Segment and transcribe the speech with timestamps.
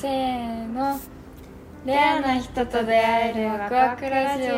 [0.00, 0.98] せーの。
[1.84, 4.54] レアな人と出会えるワクワクラジオ。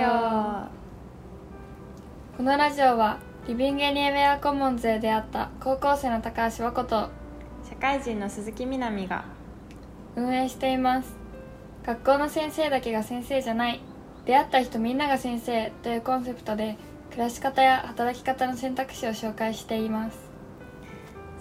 [2.36, 3.18] このラジオは
[3.48, 7.10] リビングエニエウェアコモンズで出会った高校生の高橋和子と
[7.68, 9.24] 社会人の鈴木みなみが
[10.14, 11.12] 運営しています。
[11.84, 13.80] 学校の先生だけが先生じゃない。
[14.24, 16.76] 出会った人みんなが先生というコンセプトで
[17.10, 20.31] 暮らし方や働き方の選択肢を紹介しています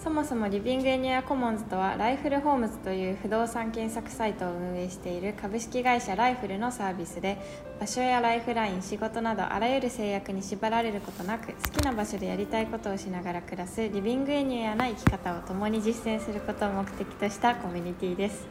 [0.03, 7.37] そもそもリビングエニアコモンズとはライフルホームズという不動産検索サイトを運営している株式会社ライフルのサービスで
[7.79, 18.47] 場所やライフライン仕事などあらゆる制約に縛られることなく好きな場所でやりたいことをしながら暮らすリビングエニアな生き方を共に実践することを目的としたコミュニティです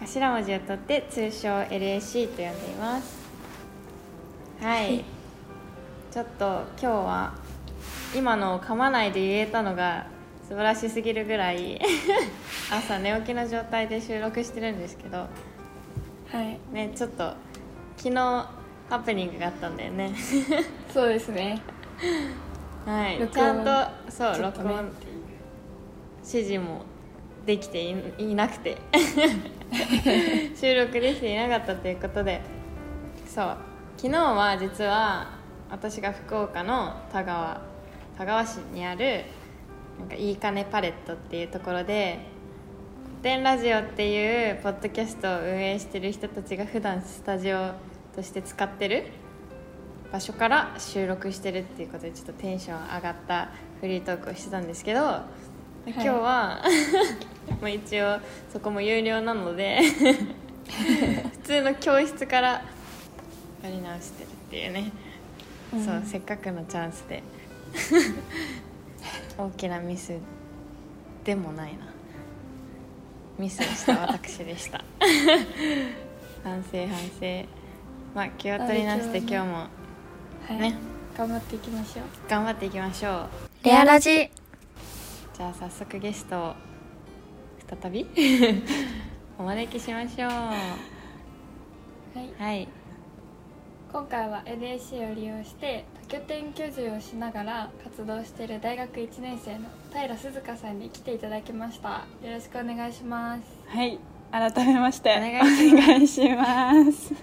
[0.00, 3.18] 頭文字を取って通称 LAC と呼んでいます
[4.60, 5.04] はい、はい
[6.14, 6.44] ちょっと
[6.80, 7.34] 今日は
[8.14, 10.13] 今のを噛まないで言えたのが
[10.48, 11.80] 素晴らしすぎるぐらい
[12.70, 15.26] 朝寝起きの状態で収録してるんですけどは
[16.42, 16.58] い。
[16.72, 17.32] ねちょっと
[17.96, 18.14] 昨日
[18.90, 20.12] ハプニングがあったんだよね。
[20.92, 21.60] そうですね。
[22.84, 23.18] はい。
[23.18, 24.92] 録ちゃん音とそう録音
[26.22, 26.82] 指示も
[27.46, 28.76] できていいなくて
[30.56, 32.42] 収録できていなかったということで
[33.26, 33.56] そう。
[33.96, 35.28] 昨日は実は
[35.70, 37.60] 私が福岡の田川
[38.18, 39.24] 田川市にある
[39.98, 42.18] なんかいいかねパレットっていうところで
[43.04, 47.72] 古典ラジオっていうポッドキャストを運営してる人たちが普段スタジオ
[48.14, 49.06] として使ってる
[50.12, 53.48] 場所から収録してるっていうことでちょっとテンション上がった
[53.80, 55.00] フリートークをしてたんですけど
[55.86, 56.62] 今日は、
[57.60, 58.18] まあ一応
[58.50, 59.80] そこも有料なので
[61.32, 62.48] 普通の教室から
[63.62, 64.92] やり直してるっていうね、
[65.74, 65.84] うん。
[65.84, 67.22] そうせっかくのチャンスで
[69.36, 70.12] 大きなミス
[71.24, 71.86] でもないな。
[73.38, 74.84] ミスをした私でした。
[76.44, 77.46] 反省反省。
[78.14, 79.68] まあ気を取り直して今日もは
[80.54, 80.76] い、ね
[81.16, 82.04] 頑張っていきましょう。
[82.28, 83.28] 頑張っていきましょ
[83.62, 83.64] う。
[83.64, 84.30] レアラジ。
[85.36, 86.54] じゃあ早速ゲストを
[87.82, 88.06] 再び？
[89.38, 90.30] お招きしましょう。
[90.30, 90.54] は
[92.16, 92.32] い。
[92.38, 92.68] はい
[93.94, 99.60] 今回は LAC を利用して多拠点居住をしながら活動している大学1年生の
[99.92, 102.04] 平鈴香さんに来ていただきました。
[102.20, 103.42] よろしくお願いします。
[103.68, 104.00] はい、
[104.32, 105.34] 改めましてお願
[106.02, 107.14] いします。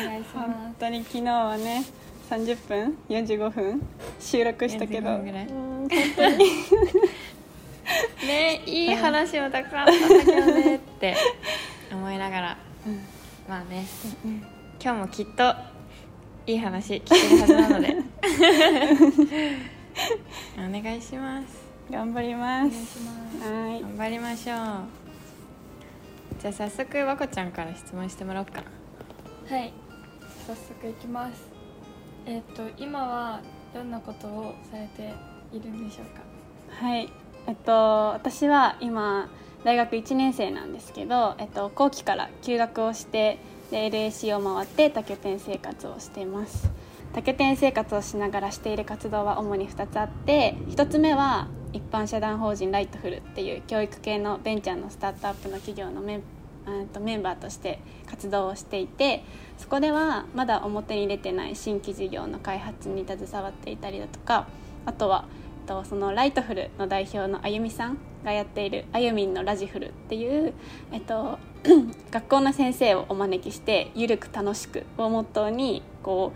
[0.00, 0.34] お願いします。
[0.34, 1.82] 本当に昨日はね、
[2.30, 3.82] 30分、45分
[4.20, 5.46] 収録したけど、45分ぐらい。
[5.48, 5.88] うん
[8.24, 11.16] ねいい話もたくさんあったんだけどねって
[11.92, 12.56] 思いながら。
[13.48, 13.84] まあね。
[14.84, 15.54] 今日もきっと
[16.46, 17.96] いい話聞けるはずなので。
[20.58, 21.46] お願いします。
[21.90, 22.98] 頑張りまお願いしす。
[23.00, 23.12] ま
[23.44, 23.48] す。
[23.52, 24.58] はい、頑張りましょう。
[26.40, 28.62] じゃあ早速和子ちゃんから質問してもらおうか。
[29.50, 29.72] なはい。
[30.46, 31.44] 早速いきます。
[32.26, 33.40] えっ、と今は
[33.74, 35.12] どんなことをされて
[35.52, 36.22] いるんでしょうか？
[36.86, 37.08] はい、
[37.46, 37.72] えっと
[38.14, 39.28] 私は今
[39.64, 43.38] 大学1年生なんですけど、えっと後期から休学をして
[43.72, 46.70] で LAC を回って多拠点生活をしています。
[47.14, 56.22] 多拠点生活をしながらしている活動は主に2つあって1つ目は一般社団法人ライトフルっていう教育系のベンチャーのスタートアップの企業のメン
[56.92, 59.24] とメンバーとして活動をしていて
[59.58, 64.46] そこではまだ表に出てない新規事業の開発に携わっていたりだとか
[64.86, 65.26] あとは
[65.62, 70.52] とそのライトフルの代表のあゆみさんがやっているあゆみんのラジフルっていう、
[70.92, 71.38] えっと、
[72.10, 76.32] 学校の先生をお招きして「ゆるく楽しく」をモットーにこ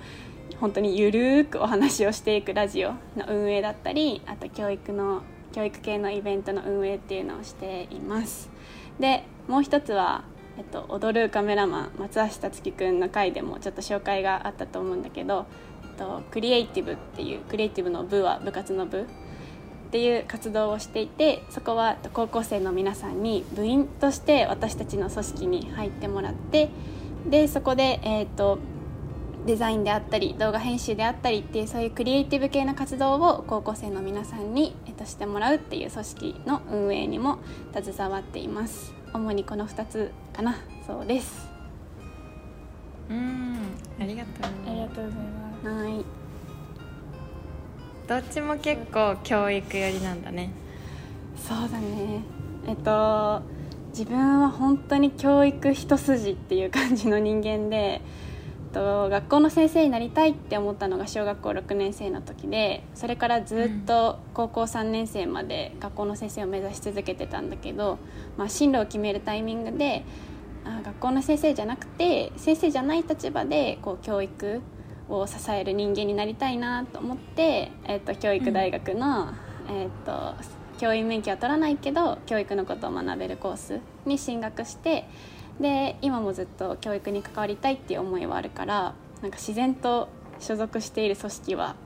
[0.53, 5.23] う本当にゆるーくお話をしていくラジオの運営だったりあと教育の
[5.53, 8.51] 教育系のイベントの運営っていうのをしています。
[9.01, 10.25] でもう一つは、
[10.59, 15.47] えっと、踊るカメラマン松橋達樹くんの回でもちょっと紹介があったと思うんだけど、
[15.97, 19.07] と、クリエイティブっていうクリエイティブの部は部活の部
[19.87, 26.69] っていう活動をしていてそこはえっと高校生の皆さんに部員として私たちの組織に入ってもらって
[27.29, 28.59] でそこで、えっと
[29.47, 37.39] デザインであったり動画編集であったりっていうそういうクリエイティブ系の活動を高校生の皆さんに、えっと、してもらうっていう組織の運営にも
[37.73, 38.93] 携わっています。
[39.15, 40.57] 主にこの2つかな。
[40.85, 41.49] そうです。
[43.09, 43.57] うん。
[44.01, 44.51] ありがとう。
[44.69, 46.05] ありがとうございますはい。
[48.07, 50.53] どっちも結構教育寄りなんだね。
[51.37, 52.23] そうだね。
[52.69, 53.43] えっと
[53.91, 58.01] 自分は本当に教育一筋っていう感じの人間で、え
[58.71, 67.99] っと、学校の先生になりたいって思ったのが小学校6年生の時でそれからずっと高校3年生まで学校の先生を目指し続けてたんだけど、
[68.37, 70.05] まあ、進路を決めるタイミングで
[70.65, 74.61] あ学校の先生じゃなくて先生じゃない立場でこう教育
[75.09, 79.29] を支える人間になりたいなと思って、えっと教育大学の、
[79.69, 80.35] えっと
[80.79, 85.09] 教員免許は取らないけど教育のことを学べるコースに進学して
[85.59, 90.09] で今もずっと教育に関わりたいっていう思いはあるからなんか自然と
[90.39, 91.77] 所属している組織は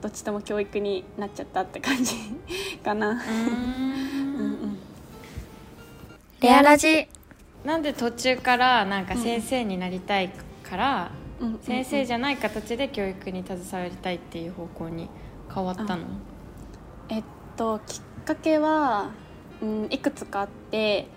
[0.00, 2.14] どっちとも教育になっちゃったって感じ
[2.82, 3.10] かな。
[3.10, 3.16] うん。
[3.16, 4.78] うん
[6.40, 7.06] レアラジ。
[7.66, 10.30] なんで途中からなんか先生になりたい
[10.62, 11.19] から、うんうんうん
[11.62, 15.08] 先生じゃない形で教育に携わりたいっていう方向に
[15.52, 16.04] 変わったの？
[17.08, 17.24] えっ
[17.56, 19.10] ときっかけは、
[19.62, 21.08] うん、いくつかあって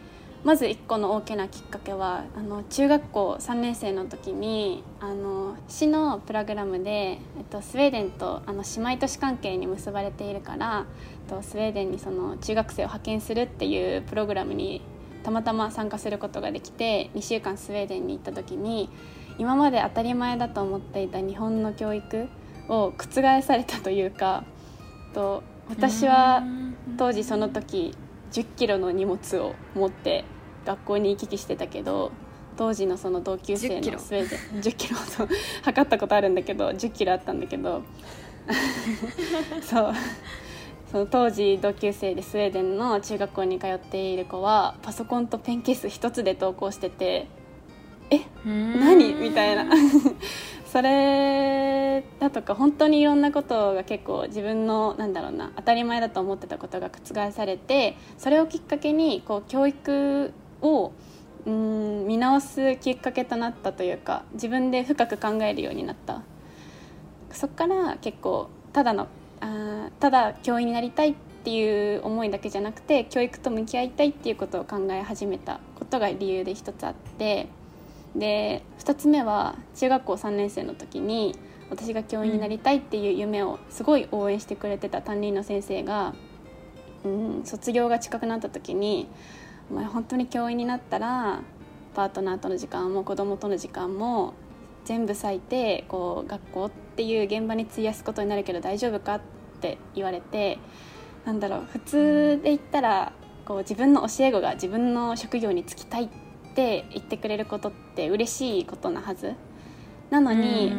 [0.43, 10.85] まず1個の大きなきっかけはあの中学校3年生の時にあの市のプログラムで、えっと、スウェーデンとあの姉妹都市関係に結ばれているから、
[11.29, 14.81] えっと、スウェーデンにその中学生を派遣するっていうプログラムに
[15.23, 18.89] たまたま参加することができて2週間スウェーデンに行った時に
[19.37, 22.27] 今まで当たり前だと思っていた日本の教育
[22.67, 24.43] を覆されたというか
[25.13, 26.43] と私は
[26.97, 27.95] 当時その時
[28.31, 30.25] 1 0キロの荷物を持って
[30.65, 32.11] 学校に行き来してたけど
[32.57, 33.93] 当時のその同級生10キロ。
[33.93, 34.97] のスウェーデン1 0キロ
[35.63, 37.81] 測ったことあるんだけど1 0キロあったんだけど。
[39.63, 39.93] そう
[40.93, 47.25] その当時同級生でスウェーデンの中学校に通っている子はパソコンとペンケース一つで登校してて
[48.45, 49.15] 何？
[49.17, 49.65] みたいな。
[50.71, 60.31] それだとか本当にいろんなことが結構自分のなんだろうな当たり前だと思ってたことが覆されてそれをきっかけにこう教育
[60.61, 60.91] を
[61.47, 66.21] うん見直すきっかけとなったというか自分で深く考えるようになった。
[67.31, 69.07] そっから結構ただの
[69.43, 77.49] あただ教員になりたいっていう思いだけじゃなくて教育と向き合いたいっていうことを考え始めたことが理由で一つあって
[78.15, 81.35] で2つ目は中学校3年生の時に
[81.69, 86.13] 私が教員になりたいっていう夢をすごい応援してくれてた担任の先生が、
[87.03, 89.09] うん、卒業が近くなった時に
[89.69, 91.41] 「お前本当に教員になったら
[91.95, 94.33] パートナーとの時間も子供との時間も
[94.85, 99.21] 全部割いてこう学校っていう現場に費やすことになるけど大丈夫か?」っ
[99.63, 100.59] て言われて
[101.25, 103.13] なんだろう普通で言ったら
[103.45, 106.09] こう自分の教え子が自分の職業に就きたいっ
[106.53, 109.33] て言ってくれることって嬉しいことなはず。
[110.09, 110.71] なのに、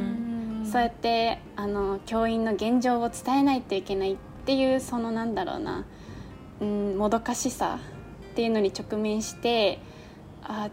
[0.64, 4.16] そうやってあの教員の現状を伝えないといけないっ
[4.46, 5.84] ていうそのなんだろうな、
[6.60, 7.80] うん、もどかしさ
[8.30, 9.80] っていうのに直面して
[10.44, 10.70] あ、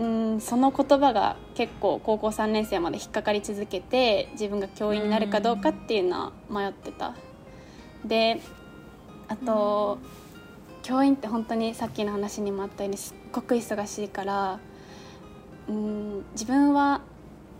[0.00, 0.02] う
[0.36, 7.14] ん、その言葉が結構高校3年生まで引っかかり続けて自分が教員になるかどうかっていうのは迷ってた。
[8.06, 8.40] で
[9.28, 9.98] あと、
[10.82, 14.58] 教員って本当にさっきの話にもあったようにすっごく忙しいから
[15.68, 17.02] うん自分は、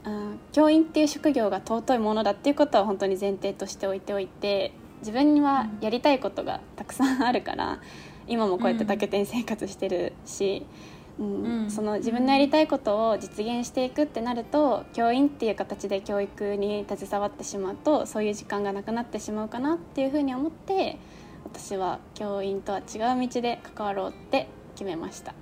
[0.04, 7.80] うん、教員っていう職業が尊いものだっていうことは本当に前提としておいておいて自分にはやりたいことがたくさんあるから
[8.26, 11.24] 今もこうやって竹店生活してるし、うんう
[11.66, 11.70] ん。
[11.70, 20.98] その自分のやりたいことを実現していくってなると教員っていう形で教育に携わってしまうとそういう時間がなくなってしまうかなっていうふうに思って
[21.44, 25.34] 私は教員とは違う道で関わろうって決めました。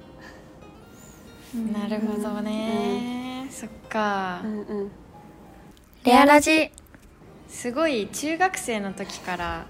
[1.73, 4.91] なるほどね、そっか、うんうん。
[6.05, 6.70] レアラジ。
[7.49, 9.67] すごい中学生の時から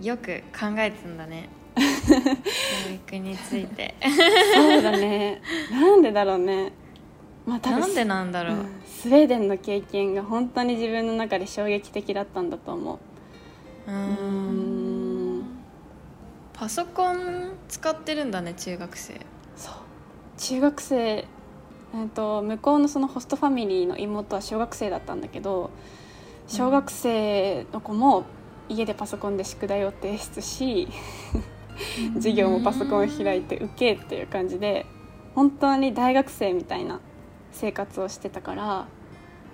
[0.00, 1.82] よく考えてたんだね教
[2.94, 3.94] 育について
[4.54, 5.42] そうだね。
[5.70, 6.72] なんでだろうね。
[7.46, 12.94] まあ多分なんでなんだろう、うんスウェーデンの経験が本当に自分の中で衝撃的だったんだと思
[13.86, 13.90] う。
[13.90, 15.44] うんん。
[16.54, 19.20] パソコン使ってるんだね中学生
[19.54, 19.74] そう。
[20.38, 21.26] 中学生、え
[22.06, 25.70] っと向こうのそのホストファミリーの妹は小学生だったんだけど、
[26.48, 28.24] 小学生の子も
[28.68, 30.88] 家でパソコンで宿題を提出し、
[32.14, 34.86] 授業もパソコンを開いて受けっていう感じで
[35.34, 37.00] 本当に大学生みたいな
[37.52, 38.88] 生活をしてたから、ま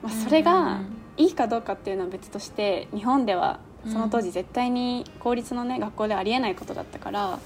[0.06, 0.80] あ、それが
[1.16, 7.38] いいかどうかっていうのは別として日本ではその当時絶対に公立のね学校ではありえないことだったから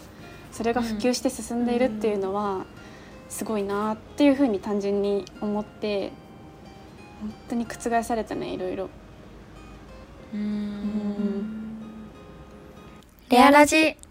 [0.53, 2.67] それが普及して進んでいるっていうのは
[3.29, 6.13] すごいなっていうふうに単純に思って
[7.21, 8.91] 本当に覆されたねいろいろ。
[10.35, 11.67] うーん。
[13.31, 13.97] レアラジ。
[14.03, 14.06] お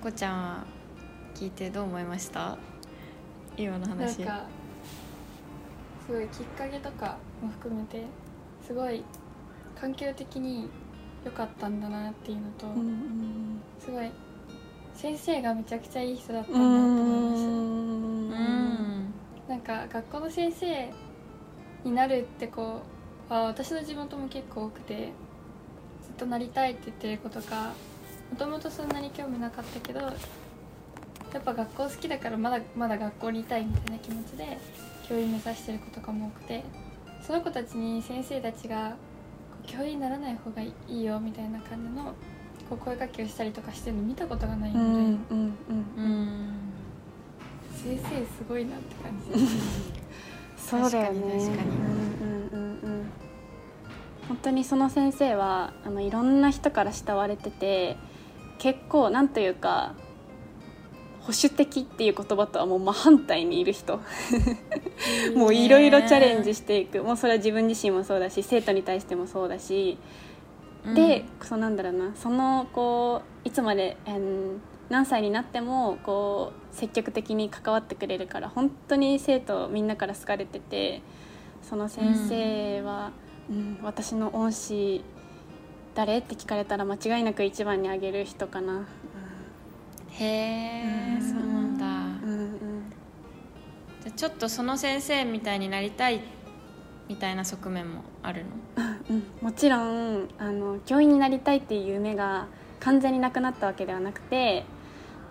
[0.00, 0.64] こちゃんは
[1.34, 2.56] 聞いてどう思いました？
[3.56, 4.44] 今のなん話か
[6.06, 8.04] すごいきっかけとかも含めて
[8.64, 9.02] すごい
[9.78, 10.70] 環境的に
[11.24, 12.66] 良かったんだなっていうのと、
[13.84, 14.10] すごい
[14.94, 16.76] 先生がめちゃくちゃいい人だったんだと思
[17.16, 18.36] いま
[19.46, 20.92] しなんか学校の先生
[21.84, 22.62] になるって子
[23.28, 25.12] は私の地元も結構多くて
[26.04, 27.72] ずっとなりたいって言ってる子とか
[28.30, 30.12] もともとそんなに興味なかったけどや
[31.38, 34.58] っぱ学校好きだからまだまだ学校にいたいみたいな気持ちで
[35.08, 36.64] 教員目指してる子とかも多くて
[37.26, 38.90] その子たちに先生たちが
[39.50, 42.14] こう教員にならない方がいいよみたいな感じの
[42.68, 45.56] こう声かけをしたりとかしてるの見たことがないので、うんうんうん
[45.96, 46.48] うん。
[47.74, 49.40] 先生すごいなって感じ。
[49.40, 49.46] で
[50.58, 51.20] すそうだよね。
[51.20, 51.46] 確かに。
[51.46, 53.10] 確かにうんうんうんうん。
[54.28, 57.96] 本当にその先生はあのいろんな人から慕われてて
[58.58, 59.94] 結構なんというか
[61.20, 64.00] 保守的っていう言葉とはもう真反対にいる人。
[65.36, 67.02] もういろいろチャレンジしていく。
[67.02, 69.98] もうそれは自分自身もそうだし生徒に対してもそうだし、
[70.94, 72.14] でそうなんだろうな。
[72.14, 81.02] そのこういつまで、えー何歳になってもこう積極的に関わってくれるから本当に生徒みんなから好かれてて
[81.60, 83.12] その先生は、
[83.50, 85.04] うん私の恩師
[85.98, 86.18] 誰？
[86.18, 88.86] って聞かれたら間違いなく一番にあげる人かな。
[90.12, 91.28] へえ、うん。
[91.28, 92.92] そうなんだ、うんうん。
[94.04, 96.20] じゃあちょっとその先生みたいになりたい
[97.08, 98.84] みたいな側面もあるの？
[99.10, 102.46] うん、もちろんあの教員になりたいっていう夢が
[102.78, 104.66] 完全になくなったわけではなくて、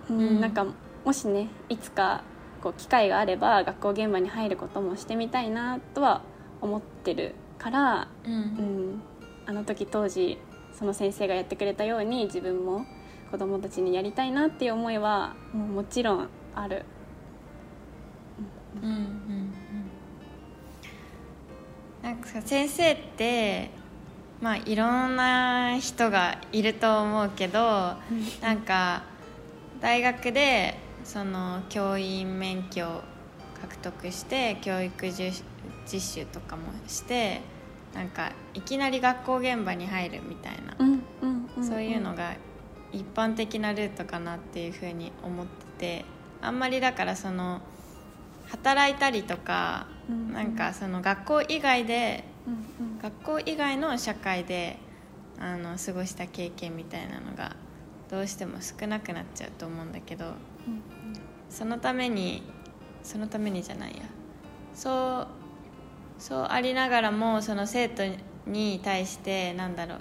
[0.10, 0.42] うんうん。
[0.42, 0.66] なんか
[1.06, 2.26] もしねいつか
[2.62, 6.24] こう機会があれば学校現場に入ることもしてみたいなとは
[6.60, 8.34] 思ってるから、うん。
[8.34, 9.02] うん、
[9.46, 10.38] あの時当時
[10.78, 12.86] その先生がやってくれたように自分も
[13.32, 16.86] 子供たちにやりたいなっていう思いはもうもちろんある。
[18.82, 19.54] うんうんうん
[22.04, 23.72] なんかさ先生って
[24.40, 29.04] まあいろんな人がいると思うけどなんか
[29.82, 33.02] 大学でその教員免許を
[33.60, 35.44] 獲得して教育実
[35.92, 37.42] 実習とかもして
[37.94, 42.36] なんかいきなり学校現場に入るみたいな、うんうんうんそういうのが
[42.94, 46.06] 一般的なルートかなっていうふうに思ってて
[46.42, 47.62] あんまりだからその
[48.48, 53.00] 働いたりとかうんなんかその学校以外でうんうん。
[53.00, 54.78] 学校以外の社会で
[55.40, 57.56] あの過ごした経験みたいなのが
[58.10, 60.34] どうしても少なくなっちゃうと思うんだけどうん。
[61.50, 62.44] そのために
[63.04, 64.04] そのためにじゃないや。
[64.74, 65.47] そう
[66.20, 68.04] そうありながらもその生徒
[68.46, 70.00] に対してなんだろう。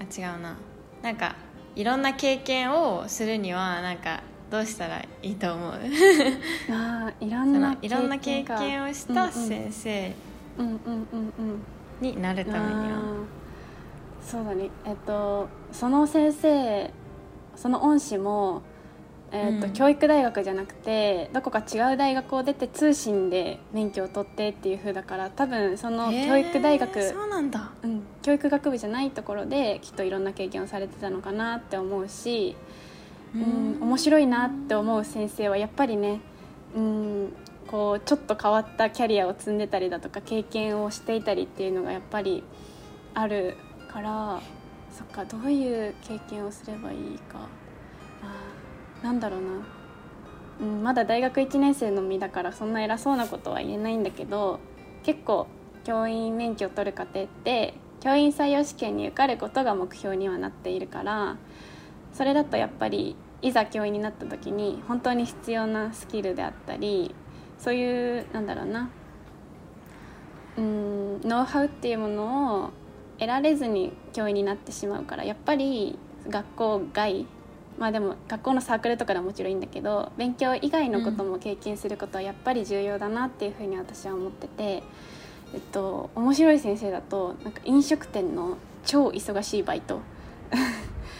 [0.00, 0.56] あ違うな。
[1.02, 1.36] なんか
[1.76, 5.72] いろんな経験をするにはなんかどうしたらいいと思う？
[6.70, 10.14] あーいろそんなのいろんな経か験をした先生
[10.58, 11.62] うんうんうんうんうん。
[12.00, 12.98] になるためには。
[14.20, 14.70] そうだね。
[14.84, 16.90] えっとその先生
[17.54, 18.62] その恩師も、
[19.32, 19.72] えっとうん。
[19.72, 27.70] 教育大学じゃなくてどこか違う大学を出て通信で免許を取ってっていう風だから多分その教育大学、そうなんだ。
[27.82, 32.56] うん、教育学部じゃないところできっといろんな経験をされてたのかなって思うし、
[33.34, 36.20] うん、面白いなって思う先生はやっぱりね、
[36.74, 37.32] うん、
[37.66, 42.42] こうちょっと変わったキャリアを積んでたりだとか経験をしていたりっていうのがやっぱり
[43.14, 43.56] ある
[43.92, 44.40] から
[44.96, 47.48] そっかどういう経験をすればいいか
[49.02, 49.46] なんだろうな、
[50.60, 54.60] うん、まだ大学1年生の身だからそんな偉そうなことは言えないんだけど
[55.04, 55.46] 結構
[55.84, 61.36] 教員免許を取る過程って教員採用試験に受かることが目標にはなっているから
[62.12, 67.14] それだとやっぱりいざ教員になった時に本当に必要なスキルであったり
[67.58, 68.90] そういうなんだろうな。
[70.56, 72.70] うんノウハウっていうものを
[73.18, 75.96] 得られずに教員になってしまうからやっぱり
[76.28, 77.26] 学校外
[77.78, 84.82] まあでも学校のサークルとかではもちろんいいんだけど勉強以外のことも経験することはやっぱり重要だなっていうふうに私は思ってて、
[85.54, 90.00] えっと、面白い先生だとなんか飲食店の超忙しいバイト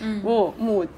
[0.02, 0.22] うん。
[0.24, 0.88] をもう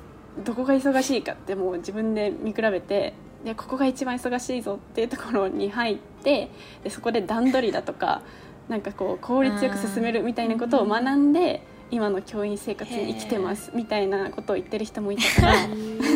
[0.44, 3.14] どこが忙しいかってもう自分で見比べて
[3.44, 6.50] でここが一番忙しいぞっていうところに入って
[6.84, 8.22] でそこで段取りだとか
[8.68, 15.68] なんかこう効率よく進めるみたいなことを学んで今の教員生活に生きてますみたいなことを言ってる人もいたから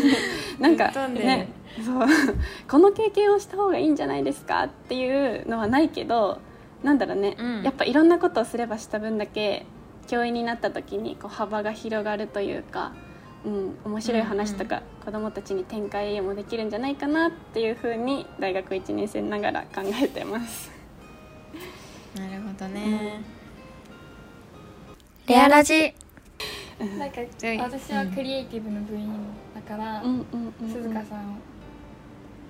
[0.61, 1.49] なんかね
[1.85, 2.07] そう。
[2.71, 6.39] この経験をした方がいいんじゃないですかっていうのはないけど
[6.83, 7.63] なんだろうね、うん。
[7.63, 9.67] やっぱいろんなことをすればした分だけ
[10.07, 12.93] 教員になった時にこう幅が広がるというか、
[13.45, 20.71] うん、面白い話とか子どもたちに展開もできるんじゃないかなっていうふうに大学1年生ながら考えてます。
[22.15, 23.23] なるほどね、
[25.27, 25.95] レアラジ。
[26.99, 27.11] なん。
[27.11, 27.21] か
[27.63, 29.09] 私はクリエイティブの部員
[29.55, 30.03] だから、
[30.69, 31.39] 鈴鹿さん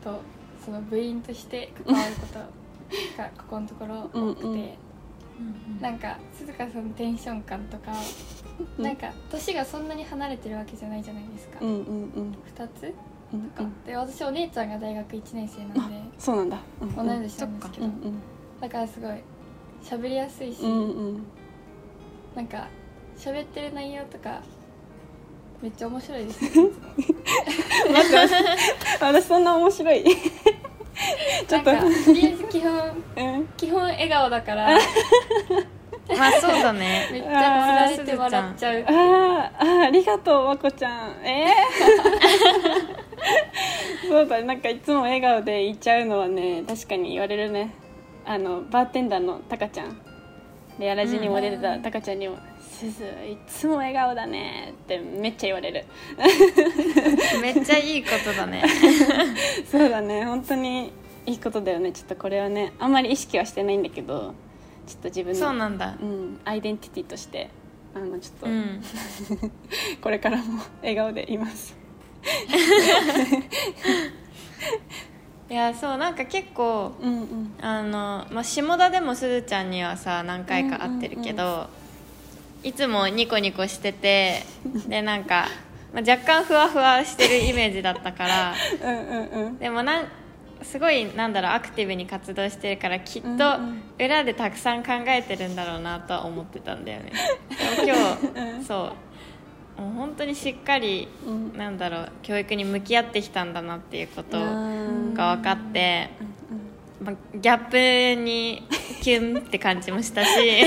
[0.03, 0.21] と
[0.65, 2.39] その部員として関わること
[3.17, 4.75] がここのところ多くて、うんうん
[5.81, 7.93] なんか鈴鹿さんのテンション感とか、
[8.79, 12.37] なんか年がそんなに離れてるわけじゃないじゃないですか、うんうんうん。
[12.57, 12.95] 2つ？
[13.33, 16.59] うんか、で私お姉ちゃんが大学1年生なんでそうなんだ。
[16.81, 17.45] うん同い年なんですけ
[17.81, 18.19] うんど、うん。
[18.61, 19.15] だからすごい
[19.83, 21.23] 喋りやすいし、うんうん
[22.35, 22.69] なんか
[23.17, 24.43] 喋ってる内容とか
[25.63, 26.71] めっちゃ面白いですよ
[27.93, 28.17] 待って
[29.01, 30.05] 私そんな面白い。
[31.49, 31.71] ちょっと。
[31.71, 33.47] とりあえず基本うん。
[33.57, 34.69] 基本笑顔だから。
[36.19, 37.09] まあそうだね。
[37.13, 38.93] めっちゃつられて笑っちゃうあー
[39.59, 41.17] あーありがとうまこちゃん。
[41.25, 44.09] えー？
[44.09, 47.75] そうだなんかいつも笑顔でいちゃうのはね確かに言われるね。
[48.27, 49.97] あのバーテンダーのタカちゃん
[50.79, 55.85] レアラジにも出てたうんタカちゃんにも「すずいつも笑顔だね」ってめっちゃ言われる。
[57.41, 58.65] めっちゃいいことだね。
[59.71, 60.25] そうだね。
[60.25, 60.93] 本当に
[61.27, 61.93] いいことだよね。
[61.93, 64.35] ちょっとこれはねあんまり意識はしてないんだけど
[64.87, 65.97] ちょっと自分のそうなんだ。
[66.01, 67.51] うん、アイデンティティとして
[67.95, 68.83] あのちょっと、うん。
[70.03, 71.77] これからも笑顔でいます
[75.51, 77.55] いやそうなんか結構うんうん。
[77.61, 81.69] あの、まあ、下田でもすずちゃんにはさ何回か会ってるけど、
[82.63, 84.43] いつもニコニコしてて
[84.89, 85.49] でなんか、
[85.93, 89.59] まあ、若干ふわふわしてるイメージだったからうんうんうん。
[89.59, 90.07] でもなん
[90.63, 93.83] すごいなんだろうアクティブに活動してるからきっとうんうん。
[93.99, 97.13] 裏でたくさん考えてるんだろうなとは思ってたんだよね。
[97.85, 97.99] でも
[98.33, 98.93] 今日、そう
[99.77, 101.57] もう本当にしっかりうん。
[101.57, 106.11] なんだろう教育に向き合ってきたんだなっていうことうんが分かって、
[107.03, 107.71] まあ、ギャッ
[108.17, 108.67] プに
[109.03, 110.31] キュンって感じもしたし。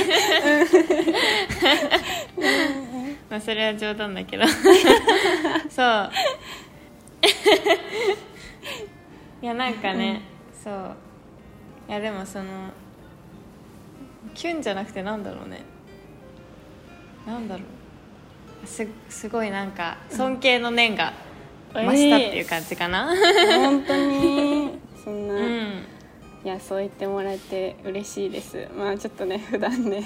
[3.30, 4.46] まあそれは冗談だけど。
[5.70, 6.12] そう。
[9.42, 10.22] いやなんかね、
[10.64, 10.96] そう。
[11.89, 12.72] いやでもその
[14.34, 15.63] キュンじゃなくてなんだろうね。
[17.26, 17.77] なんだろう
[18.65, 21.13] すすごいなんか尊敬の念が
[21.74, 24.80] 増したっていう感じかな、本当に。
[25.04, 25.84] そんな、いうん。
[26.43, 28.67] やそう言ってもらえて嬉しいです。
[28.76, 30.04] まあちょっとね普段ね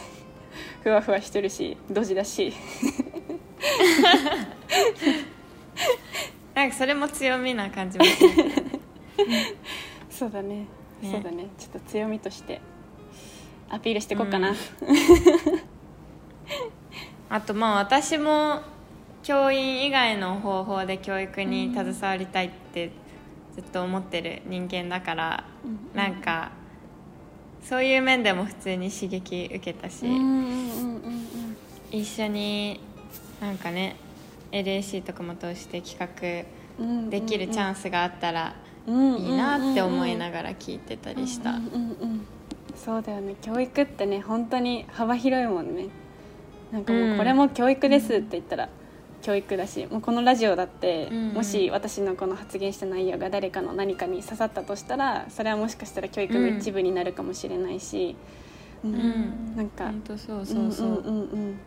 [0.83, 2.53] ふわふわしてるしドジだし。
[6.53, 8.29] なんかそれも強みな感じもする。
[10.09, 10.65] そうだね。
[11.01, 11.11] ね。
[11.11, 11.47] そうだね。
[11.57, 12.59] ちょっと強みとして
[13.69, 14.55] アピールしていこうかな、うん
[17.31, 18.61] あとまあ私も
[19.23, 22.91] 教員以外の方法で教育に携わりたいって
[23.55, 26.51] ずっと思ってる人間だから、うんなんか
[27.63, 30.03] そういう面でも普通に刺激受けたし、
[31.91, 32.79] 一緒に
[33.39, 33.97] なんかね
[34.51, 36.45] LAC とかも通して企
[36.79, 38.55] 画うんできるチャンスがあったら
[38.87, 41.59] いいいなって思いながら聞いてたりした。
[42.75, 45.89] そうだよね教育ってね本当に幅広いもんね
[46.71, 48.69] なんかもうこれも教育ですって言ったら
[49.21, 58.15] 教育だしもうこのラジオだって、うんもし私のこの発言した内容が誰かの何かに刺さったとしたらそれはもしかしたら教育の一部になるかもしれないし、
[58.83, 58.91] うん。
[58.91, 59.55] ん。
[59.55, 61.59] なんかそうそうそう、んうんうんうん。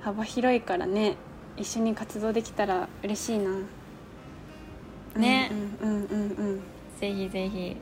[0.00, 1.16] 幅広いからね
[1.56, 3.50] 一緒に活動できたら嬉しいな。
[5.16, 5.50] ね。
[5.80, 6.60] うんうんうんうん。
[7.00, 7.76] ぜひぜひ。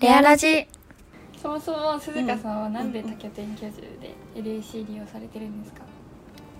[0.00, 0.66] レアラジ
[1.42, 5.80] そもそも鈴鹿さんはなんで竹天教授で LAC 利用されてるんですか、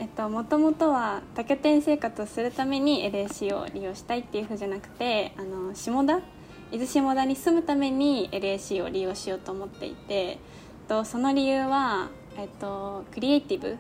[0.01, 6.21] えっともともとは多拠点生活をするために LAC を利用したいっていうふうじゃなくてあの下田？
[6.73, 10.38] 伊豆下田に住むために LAC を利用しようと思っていて、
[10.88, 13.77] と、その理由は、えっと、クリエイティブっ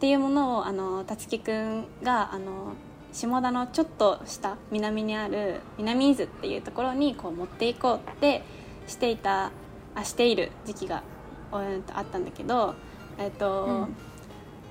[0.00, 2.74] ていうものをあの辰樹くんがあの
[3.12, 8.42] 下田のちょっと下南にある南伊豆っていうところにこう持っていこうって
[8.86, 9.50] していた
[9.96, 11.02] あしている時期が
[11.50, 12.74] あったんだけど、
[13.18, 13.88] えっと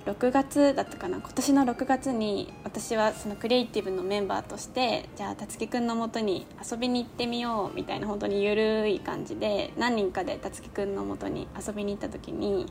[0.05, 1.17] 6月だったかな。
[1.17, 12.67] 今年の6月に私はそのクリエイティブのメンバーとしてじゃあ辰樹くんのもとに遊びに行ってみようみたいな本当にゆるい感じで何人かで辰樹くんのもとに遊びに行った時に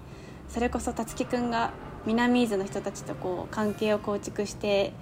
[0.48, 1.72] それこそ辰樹くんが
[2.06, 4.92] 南伊豆の人たちとこう関係を構築して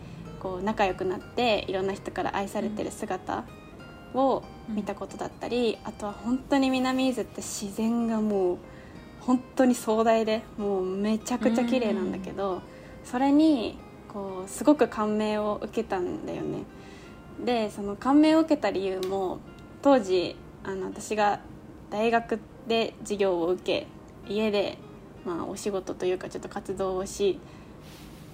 [0.40, 3.44] こう仲良くなっていろんな人から愛されてる姿
[4.14, 8.59] を見たことだったり、あとは本当に南伊豆って自然がもう
[9.20, 12.62] 本当に壮大でもうめちゃくちゃ綺麗なんだけど、
[13.05, 13.79] それに
[14.12, 16.64] こうすごく感銘を受けたんだよね。
[17.44, 19.38] でその感銘を受けた理由も
[19.81, 21.40] 当時あの私が
[21.90, 23.87] 大学で授業を受け
[24.29, 24.79] 家で、
[25.25, 27.40] まあ、お仕事というかちょっと活動をし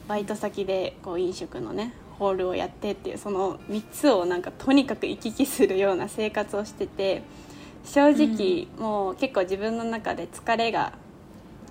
[0.08, 7.22] バイト先でこう飲食のねホールをやってっていうその3つをなんかとにかく行き来するような生活をしてて
[7.84, 10.92] 正直、もう結構自分の中で疲れが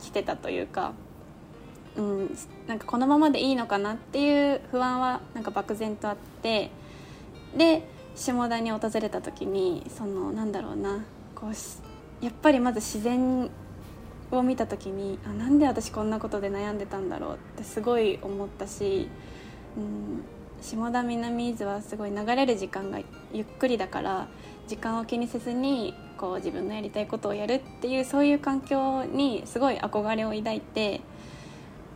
[0.01, 0.93] 来てたというか、
[1.95, 6.71] うん、なんかこのままでいいのかなっていう不安はなんか漠然とあって
[7.55, 11.05] で下田に訪れた時にそのなんだろうな
[11.35, 11.77] こうし
[12.21, 13.49] やっぱりまず自然
[14.31, 19.07] を見た時にあなんで私こんなことで悩んでたんだろうってすごい思ったし、
[19.77, 20.23] うん、
[20.61, 22.99] 下田南伊豆はすごい流れる時間が
[23.33, 24.27] ゆっくりだから
[24.67, 31.01] 時間を気にせずにこう自分のやりたいことをやるっていうそういう環境にすごい憧れを抱いて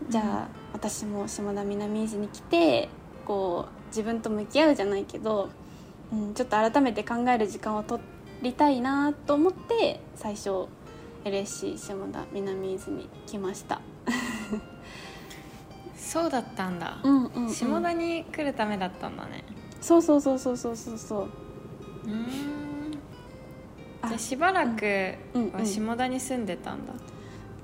[0.09, 2.89] じゃあ、私も下田南伊豆に来て
[3.25, 5.49] こう自分と向き合うじゃないけど、
[6.11, 8.01] うん、ちょっと改めて考える時間を取
[8.41, 10.67] りたいなと思って最初
[11.23, 13.81] LSC 下田南伊豆に来ました。
[16.11, 17.53] そうだったんだ、うんうんうん。
[17.53, 19.45] 下田に来るためだったんだね。
[19.79, 21.29] そうそうそうそうそうそうそう。
[24.09, 25.43] じゃあしばらくうん。
[25.45, 26.91] うんは下田に住んでたんだ、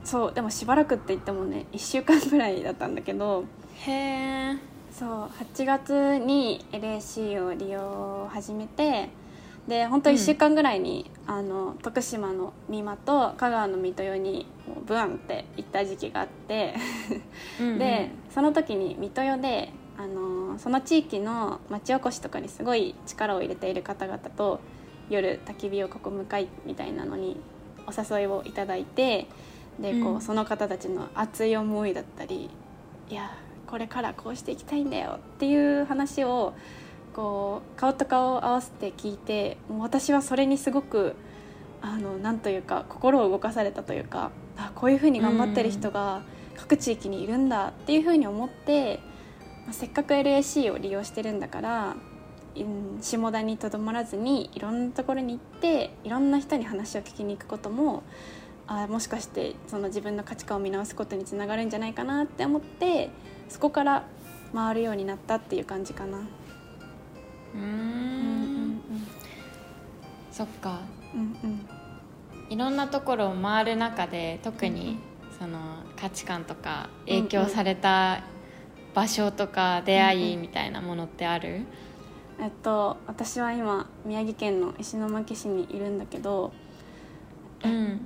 [0.05, 3.43] そうでもしばらくって言ってもね1週間ぐらいだったんだけど。
[3.85, 4.57] へえ
[4.97, 5.09] そう
[5.43, 9.09] 8月に LAC を利用を始めて
[9.67, 14.47] で本当1週間ぐらいに、あの徳島の美馬と香川の三豊に
[14.85, 16.75] ブワンって行った時期があって
[17.59, 24.61] でその時に三豊で、あのその地域の町おこしとかにすごい力を入れている方々と
[25.09, 27.37] 夜焚き火を囲む会みたいなのに
[27.87, 29.27] お誘いをいただいて
[29.79, 30.21] でこう、うん。
[30.21, 32.49] その方たちの熱い思いだったり
[33.09, 33.31] いや
[33.67, 36.53] これからこうしていきたいんだよっていう話を
[37.17, 41.15] こう顔と顔を合わせて聞いてもう私はそれにすごく
[41.81, 46.21] あのなんというか心を動かされたというかあこういうふうに頑張ってる人が
[46.55, 48.99] 各地域にいるんだっていうふうに思って、
[49.65, 51.95] まあせっかく LAC を利用してるんだから、
[52.55, 58.01] うん下田にとどまらずにいろんなところに行っていろんな人に話を聞きに行くことも
[58.65, 63.11] あもしかしてその自分の価値観を見直すことにつながるんじゃないかなって思って
[63.47, 64.07] そこから
[64.55, 66.17] 回るようになったっていう感じかな。
[67.57, 68.81] うんん
[70.31, 70.81] そっか。
[71.13, 71.67] うんうん。
[72.49, 74.99] いろんなところを回る中で特に
[75.37, 75.59] その
[75.99, 78.23] 価値観とか影響された
[78.93, 81.65] 場所とか出会いみたいなものってある、
[82.39, 86.53] えっと私は今宮城県の石巻市にいるんだけど
[87.63, 88.01] うん。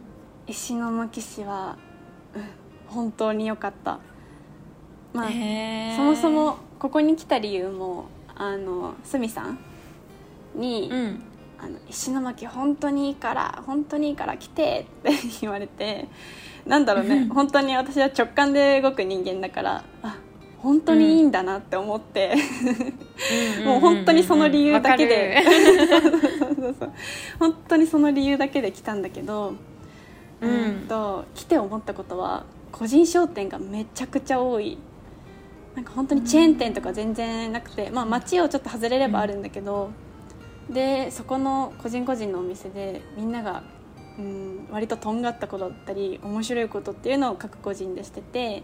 [0.48, 1.78] 石巻市は、
[2.34, 2.62] うん
[2.92, 4.00] 本当に良かった。
[5.14, 5.30] まあ
[5.96, 8.06] そもそもここに来た理由も
[8.42, 9.60] あのすみさん
[10.56, 11.24] に、うん。
[11.64, 16.08] あの石巻本当にいいから本当にいいから来てって言われて
[16.66, 20.18] なんだろうね 本当に私は直感で動く人間だからあ
[20.58, 22.36] 本当にいいんだなって思って、
[23.66, 25.44] もう本当にその理由だけで
[27.40, 29.56] 本当にその理由だけで来たんだけど、
[30.40, 30.50] うん。
[30.50, 34.78] うんと来て思ったことは個人商店がめちゃくちゃ多い
[35.76, 39.92] なんか本当にチェーン店とか全然なくて、まあ街をちょっと外れればあるんだけど、
[40.70, 43.64] でそこの個人個人のお店でみんなが、
[44.18, 48.64] うん、割ととんがったことだったり面白いことっていうのを各個人でしてて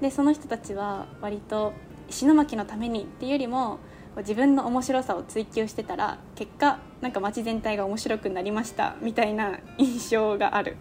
[0.00, 1.72] でその人たちは割と
[2.08, 3.78] 石巻のためにっていうよりも
[4.18, 10.76] 自分の面白さを追求してたら結果なんか街全体が面白くなりましたみたいな印象がある。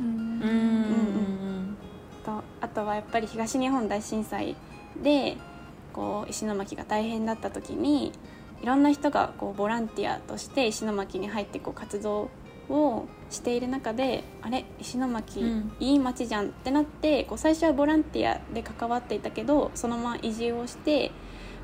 [0.00, 0.06] うん。
[0.06, 0.18] うん。
[0.18, 0.20] う
[1.30, 1.76] ん
[2.24, 4.56] とあとはやっぱり東日本大震災
[5.02, 5.36] で
[5.92, 8.12] こう石巻が大変だった時に
[8.62, 12.30] いろんな人がこうボランティアとして石巻に入ってこう活動
[12.68, 15.72] をしている中であれ石巻、うん。
[15.80, 21.10] いい街じゃんってなってこう最初はボランティアで関わっていたけどそのまま移住をして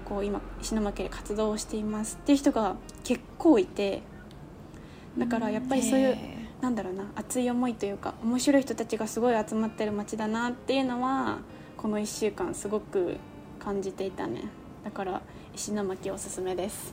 [0.05, 4.03] こう今石巻で活動をしていますっていう人が結構いて
[5.17, 11.39] だからやっぱりそういうへなんだろうな熱い思いというか面白い人たちがすごい集まってる街だなっていうのは
[11.81, 13.17] この1週間すごく
[13.59, 14.43] 感じていたね。
[14.85, 15.23] だから
[15.55, 16.93] 石巻おすすめです。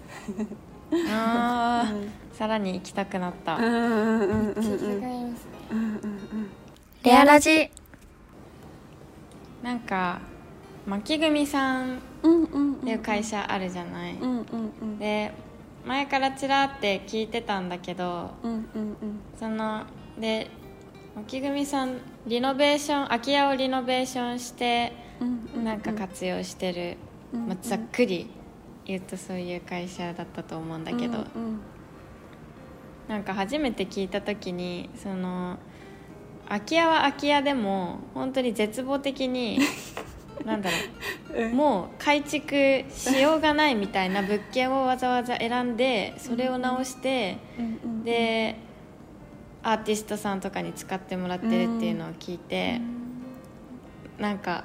[0.90, 2.12] ーあー、うん。
[2.32, 3.58] さらに行きたくなった、
[7.04, 7.70] レアラジ。
[9.62, 10.22] なんか
[10.86, 14.46] 巻組さんっうんうんていう会社あるじゃない、うんうん
[14.82, 15.00] うん。
[15.00, 15.34] で
[15.86, 18.96] 前からちらって聞いてたんだけどうんうん。
[19.38, 19.84] その
[20.18, 20.50] で
[21.18, 24.94] 巻組さんリノベーション空き家をリノベーションして
[25.56, 26.98] うなんか活用してる、
[27.34, 28.30] うんまあ、ざっくり
[28.86, 31.60] 言うとそういう会社だったと思うんだけど、うん
[33.08, 35.58] なんか初めて聞いた時にその
[36.50, 39.60] 空き家は空き家でも本当に絶望的に
[40.44, 40.78] なんだろ
[41.34, 41.56] ううん。
[41.56, 47.38] もう改築しようがないみたいな物件をわざわざ選んでそれを直して
[48.04, 48.67] で
[49.68, 52.80] アーティストさんとかに使ってもらってるっていうのを聞いて
[54.18, 54.64] なんか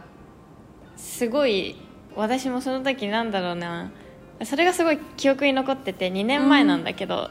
[0.96, 1.74] すごい
[2.14, 3.90] 私もその時なんだろうな。
[4.44, 7.30] それがすごい記憶に残ってて2年前なんだけど、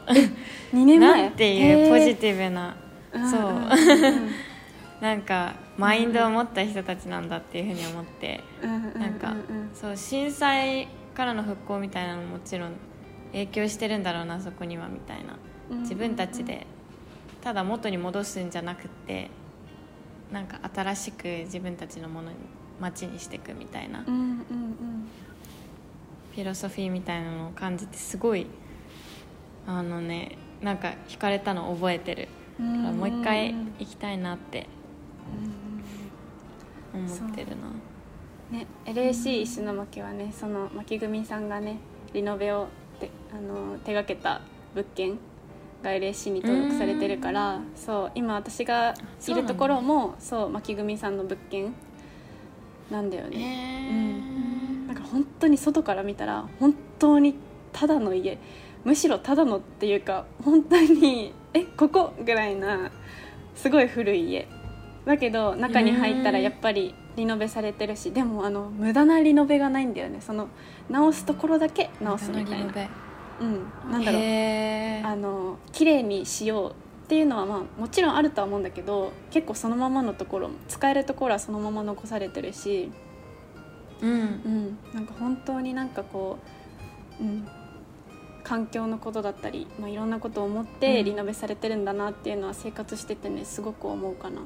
[0.72, 1.22] 2年前？
[1.22, 2.76] なんていうポジィティブな。
[3.30, 5.00] そう。
[5.02, 9.34] なんかマインドを持った人たちなんだっていうふうに思って、なんか
[9.74, 12.72] そう震災からの復興みたいなのももちろん
[13.32, 15.36] 影響してるんだろうなそこにはみたいな。
[15.80, 16.66] 自分たちで
[17.42, 19.30] ただ元に戻すんじゃなくって
[20.32, 22.36] なんか新しく自分たちのものに
[22.80, 25.08] 街にしていくみたいなうんうん
[26.34, 28.46] フィロソフィーみたいなのを感じてすごい
[29.66, 32.28] あのねなんか惹かれたのを覚えてる。
[32.58, 34.66] うだからんもう一回行きたいなって
[36.94, 38.58] 思ってるな。
[38.58, 41.78] ね LAC 石巻はねその巻組さんがね
[42.14, 42.68] リノベを
[43.00, 44.40] てあの手がけた
[44.74, 45.18] 物件
[45.82, 48.94] が LAC に登録されてるからそう今私が
[49.26, 51.74] いるところもそう巻組さんの物件
[52.90, 57.36] なんだよね、へなんか本当に外から見たら本当に
[57.72, 58.38] ただの家。
[58.84, 62.90] むしろただのっていうか本当にえここぐらいな
[63.54, 64.48] すごい古い家。
[65.06, 70.20] だけど中に入ったらやっぱりリノベされてるしでもあの無駄なリノベがないんだよね。
[70.20, 70.48] その
[70.90, 72.72] 直すところだけ直すみたいな
[73.40, 74.22] うんなんだろう。
[75.04, 76.74] あの綺麗にしようっ
[77.08, 82.90] ていうのはまあもちろんあるとは思うんだけど結構そのままのところも使えるところはそのまま残されてるし。
[84.00, 84.10] うん。
[84.10, 86.38] うん、なんか本当になんかこ
[87.20, 87.46] う、うん、
[88.42, 91.04] 環境のことだったり、まあ、いろんなことを思ってうん。
[91.04, 94.40] リノベされてるんだなっていうのは生活しててねすごく思うかな。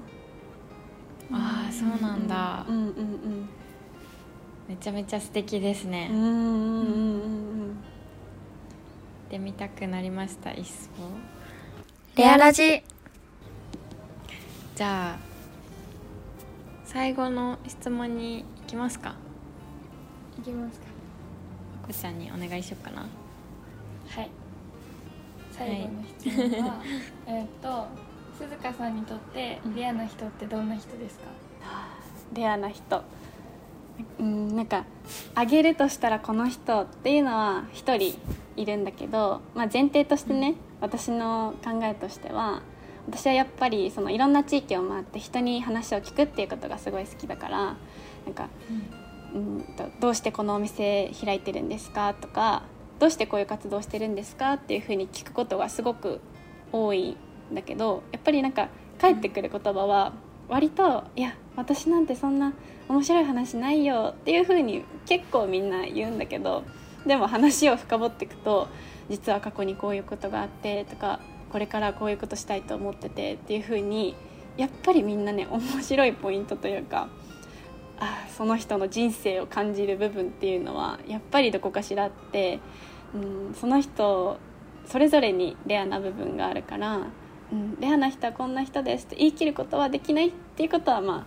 [1.32, 3.48] ああそうなんだ、うんうん
[4.68, 7.76] めちゃめちゃ素敵ですね、うんうんうんうんうん。
[7.76, 7.95] 行
[9.26, 10.86] ってみたくなりました一層。
[12.14, 12.82] レアラジ。
[14.76, 15.18] じゃあ
[16.84, 19.16] 最後の質問に行きますか。
[20.38, 20.86] いきますか。
[21.82, 23.02] まこちゃんにお願いしようかな。
[23.02, 24.30] はい。
[25.50, 26.82] 最後の質問は、
[27.26, 27.86] えっと
[28.38, 31.24] 鈴鹿さんにとってレアな人ってどんな人ですか、
[32.32, 33.02] レアな人。
[34.20, 34.84] うんなんか
[35.34, 38.16] あげるとしたらこの人っていうのは一人
[38.56, 42.62] いるんだけど、まあ、前提としてね、私の考えとしては
[43.08, 47.76] 私はやっぱりそのいろんな地域を回って人に話を聞くっていうことがすごい好きだからな
[48.30, 48.48] んか、
[49.34, 52.14] うん、とどうしてこのお店開いてるんですか？
[52.14, 52.64] とか
[52.98, 54.54] どうしてこういう活動してるんですか？
[54.54, 56.20] っていうふうに聞くことがすごく
[56.72, 57.16] 多い
[57.52, 60.12] んだけどやっぱりなんか返ってくる言葉は
[60.48, 62.54] 割と「いや私なんてそんな
[62.88, 66.64] 面白い話ないよ」っていうふうに結構みんな言うんだけど
[67.06, 68.68] でも話を深掘っていくと
[69.08, 71.20] 実は過去にこういうことがあってとか
[71.52, 74.14] これからこういうことしたいと思っててっていうふうに
[74.56, 77.08] やっぱりみんなね面白いポイントというか
[77.98, 82.58] あその人の人生を感じる部分っていうのはやっぱりどこかしらあって、
[83.14, 84.38] うん、その人
[84.86, 87.00] それぞれにレアな部分があるから、
[87.52, 91.26] うん、レアな人はこんな人ですって言い切ることはできないっていうことはまあ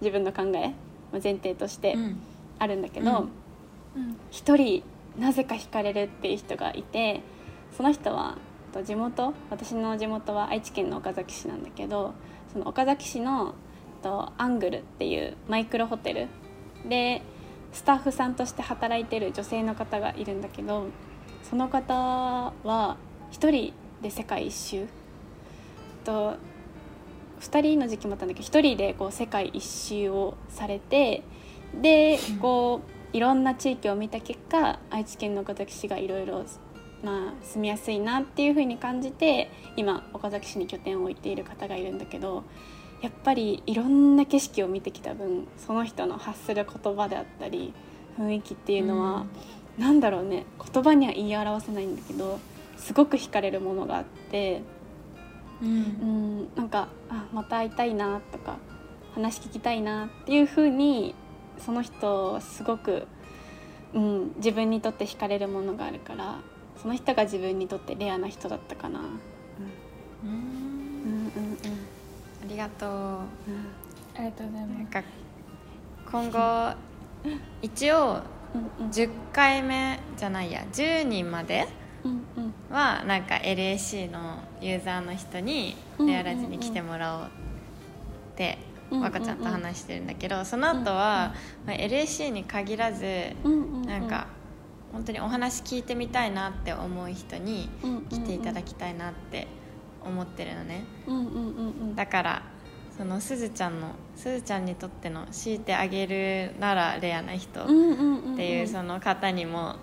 [0.00, 0.68] 自分の考え
[1.12, 2.20] まあ前提としてうん。
[2.58, 3.28] あるんだけど、
[3.96, 4.16] うん。
[4.30, 4.82] 一人
[5.18, 7.20] なぜか惹かれるっていう人がいて
[7.76, 8.36] その人は
[8.72, 12.14] と地元私の地元は愛知県の岡崎市なんだけど
[12.52, 13.54] その岡崎市の
[14.02, 16.28] とアングルっていうマイクロホテル
[16.88, 17.22] で
[17.72, 20.86] スタッフさんとして働いてる女性の方がいるんだけど
[21.42, 22.96] その方は
[23.30, 24.86] 一人で世界一周。
[26.04, 26.36] と
[27.40, 31.22] 2人の時期もあったんだけど1人でこう世界一周をされて
[31.74, 36.44] でこういろんな地域を見た結果愛知県の岡崎市がいろいろ
[37.02, 42.44] まあ住みやすいなっていうふうに感じて今岡崎市に拠点を置いている方がいるんだけど
[43.00, 47.72] やっぱりいろんな景色を見てきた分その人の発する言葉であったり
[48.18, 49.26] 雰囲気っていうのは、
[49.78, 52.38] なんだろうね言葉には言い表せないんだけど
[52.76, 54.60] すごく惹かれるものがあって。
[55.62, 58.58] うんうんなんかあまた会いたいなとか
[59.14, 61.14] 話聞きたいなっていう風に
[61.58, 63.06] その人すごく、
[63.94, 66.38] うん、自分にとって惹かれるものがあるから
[66.80, 69.00] その人が自分にとってレアな人だったかな。
[69.00, 70.28] うん。
[70.28, 71.56] うんうんうん。
[72.42, 72.90] ありがとう。
[72.90, 73.24] うん。
[74.14, 74.78] ありがとうございます。
[74.78, 75.02] なんか
[76.10, 76.76] 今後
[77.62, 78.22] 一応
[78.78, 78.90] うんうん。
[78.90, 81.66] 10回目じゃないや10人まで
[82.70, 87.28] はなんか LAC のユーザーの人にうんレアラジに来てもらおうっ
[88.36, 91.34] てうん若ちゃんと話してるんだけど、その後は、
[91.66, 93.04] まあ、LAC に限らず、
[93.86, 94.28] なんか
[94.92, 97.68] 本当にお話聞いてみたいなって思う人に
[98.08, 99.46] 来ていただききたいなって
[100.04, 100.84] 思ってるのね、
[101.94, 102.42] だから
[102.96, 107.66] そのすずちゃんのすずちゃんにとっての強いてあげるならレアな人っ
[108.36, 109.76] ていうその方にも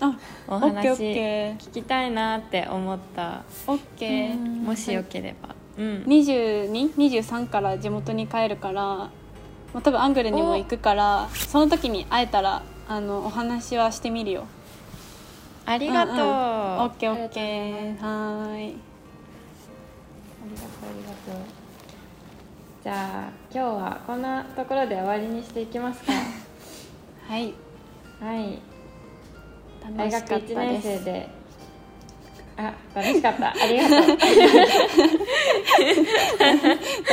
[0.00, 3.42] あ お話ケ聞きたいなって思った。
[3.66, 4.36] ーオッケー。
[4.36, 6.02] もしよければ、うん。
[6.06, 9.10] 2223から地元に帰るから、ま
[9.74, 14.44] あ、多分アングルにも行くからその時に会えたらあのお話はしてみるよ。
[15.66, 16.20] ありがとう、んん。
[16.20, 16.24] オ
[16.82, 17.98] あッケーオッケー。
[18.00, 18.74] はーい
[20.44, 21.44] りがとうありがとう。
[22.82, 26.12] じゃあ今日はこんなところで終わりにしていきますか。
[27.28, 27.54] はい。
[28.20, 28.58] はい。
[29.96, 31.28] 大学楽しかっ1た年生で
[32.56, 33.50] あ楽しかった。
[33.50, 33.98] ありがとう。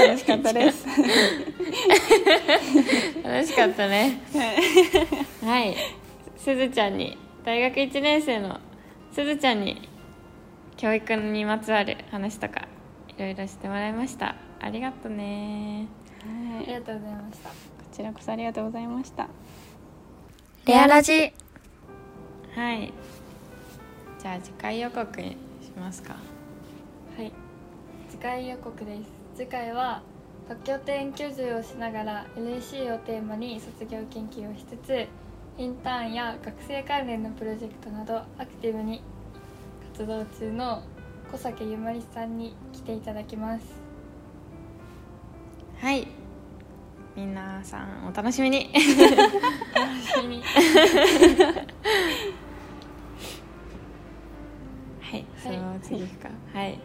[0.07, 0.85] 楽しかったです。
[3.23, 4.21] 楽しかったね。
[5.43, 5.75] はい。
[6.37, 8.59] すずちゃんに大学1年生の
[9.11, 9.89] すずちゃんに
[10.77, 12.67] 教育にまつわる話とか
[13.07, 14.35] いろいろしてもらいました。
[14.59, 15.87] ありがとうね。
[16.23, 16.65] はい。
[16.65, 17.49] こありがとうございました。
[17.91, 19.27] ちらこそありがとうございました。
[20.65, 21.33] レアラジ。
[22.55, 22.93] はい
[24.21, 26.13] じゃあ次回予告にしますか。
[27.17, 27.31] はい。
[28.07, 29.09] 次回予告です。
[29.35, 30.03] 次回は
[30.47, 35.07] 特許店居住をしながら LAC をテーマに卒業研究をしつつ
[35.57, 39.01] インターンや学生関連のプロジェクトなどアクティブに
[39.93, 40.83] 活動中の
[41.31, 43.65] 小酒ゆまりさんに来ていただきます。
[45.79, 46.07] はい。
[47.15, 48.69] 皆さんお楽しみに。
[49.73, 50.43] 楽しみに
[55.11, 56.29] はいその次か。
[56.53, 56.79] はい。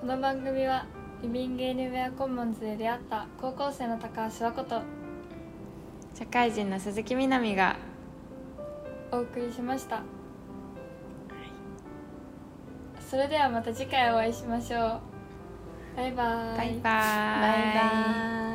[0.00, 0.86] この番組は
[1.22, 4.82] リビングエニウェアコモンズで出会った高校生の高橋和子と
[6.16, 7.76] 社会人の鈴木みなみが
[9.12, 10.02] お送りしました。
[13.08, 15.00] それではまた次回お会いしましょう。
[15.96, 16.56] バイバーイ。
[16.56, 16.80] バイバーイ。
[16.80, 18.47] バイバイ